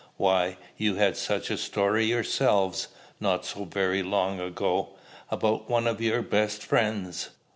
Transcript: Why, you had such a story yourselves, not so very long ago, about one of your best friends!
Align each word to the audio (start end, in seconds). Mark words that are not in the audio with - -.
Why, 0.17 0.57
you 0.77 0.95
had 0.95 1.15
such 1.15 1.51
a 1.51 1.59
story 1.59 2.05
yourselves, 2.05 2.87
not 3.19 3.45
so 3.45 3.65
very 3.65 4.01
long 4.01 4.39
ago, 4.39 4.95
about 5.29 5.69
one 5.69 5.85
of 5.85 6.01
your 6.01 6.23
best 6.23 6.63
friends! 6.63 7.29